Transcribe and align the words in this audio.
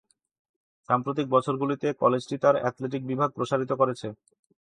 সাম্প্রতিক 0.89 1.25
বছরগুলিতে, 1.29 1.87
কলেজটি 2.01 2.35
তার 2.37 2.55
অ্যাথলেটিক 2.59 3.01
বিভাগ 3.07 3.29
প্রসারিত 3.37 3.71
করেছে। 3.81 4.07